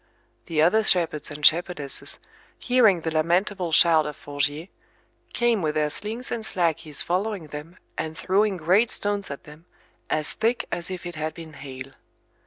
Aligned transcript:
The 0.47 0.63
other 0.63 0.81
shepherds 0.81 1.29
and 1.29 1.45
shepherdesses, 1.45 2.17
hearing 2.57 3.01
the 3.01 3.11
lamentable 3.13 3.71
shout 3.71 4.07
of 4.07 4.15
Forgier, 4.17 4.67
came 5.31 5.61
with 5.61 5.75
their 5.75 5.91
slings 5.91 6.31
and 6.31 6.43
slackies 6.43 7.03
following 7.03 7.49
them, 7.49 7.77
and 7.99 8.17
throwing 8.17 8.57
great 8.57 8.89
stones 8.89 9.29
at 9.29 9.43
them, 9.43 9.65
as 10.09 10.33
thick 10.33 10.65
as 10.71 10.89
if 10.89 11.05
it 11.05 11.13
had 11.13 11.35
been 11.35 11.53
hail. 11.53 11.91